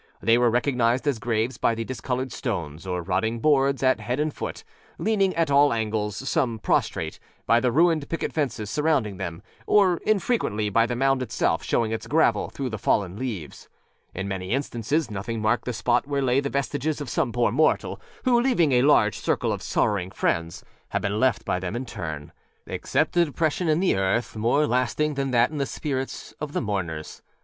[0.19, 4.33] They were recognized as graves by the discolored stones or rotting boards at head and
[4.33, 4.63] foot,
[4.97, 10.71] leaning at all angles, some prostrate; by the ruined picket fences surrounding them; or, infrequently,
[10.71, 13.69] by the mound itself showing its gravel through the fallen leaves.
[14.15, 17.99] In many instances nothing marked the spot where lay the vestiges of some poor mortalâwho,
[18.41, 23.25] leaving âa large circle of sorrowing friends,â had been left by them in turnâexcept a
[23.25, 27.21] depression in the earth, more lasting than that in the spirits of the mourners.